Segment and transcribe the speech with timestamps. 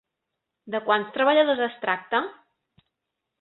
[0.75, 2.23] De quants treballadors es tracta?